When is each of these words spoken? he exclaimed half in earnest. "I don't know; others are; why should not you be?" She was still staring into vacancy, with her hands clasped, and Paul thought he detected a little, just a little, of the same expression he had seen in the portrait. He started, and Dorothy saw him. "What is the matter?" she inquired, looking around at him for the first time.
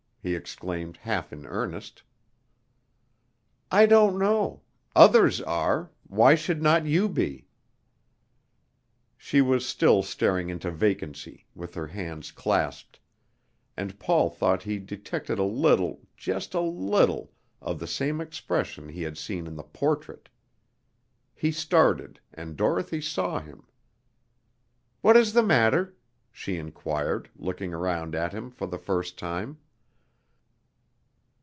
he 0.23 0.35
exclaimed 0.35 0.97
half 0.97 1.33
in 1.33 1.47
earnest. 1.47 2.03
"I 3.71 3.87
don't 3.87 4.19
know; 4.19 4.61
others 4.95 5.41
are; 5.41 5.89
why 6.05 6.35
should 6.35 6.61
not 6.61 6.85
you 6.85 7.09
be?" 7.09 7.47
She 9.17 9.41
was 9.41 9.65
still 9.65 10.03
staring 10.03 10.51
into 10.51 10.69
vacancy, 10.69 11.47
with 11.55 11.73
her 11.73 11.87
hands 11.87 12.29
clasped, 12.31 12.99
and 13.75 13.97
Paul 13.97 14.29
thought 14.29 14.61
he 14.61 14.77
detected 14.77 15.39
a 15.39 15.43
little, 15.43 16.05
just 16.15 16.53
a 16.53 16.61
little, 16.61 17.31
of 17.59 17.79
the 17.79 17.87
same 17.87 18.21
expression 18.21 18.89
he 18.89 19.01
had 19.01 19.17
seen 19.17 19.47
in 19.47 19.55
the 19.55 19.63
portrait. 19.63 20.29
He 21.33 21.51
started, 21.51 22.19
and 22.31 22.55
Dorothy 22.55 23.01
saw 23.01 23.39
him. 23.39 23.65
"What 25.01 25.17
is 25.17 25.33
the 25.33 25.41
matter?" 25.41 25.95
she 26.31 26.57
inquired, 26.57 27.31
looking 27.35 27.73
around 27.73 28.13
at 28.13 28.33
him 28.33 28.51
for 28.51 28.67
the 28.67 28.77
first 28.77 29.17
time. 29.17 29.57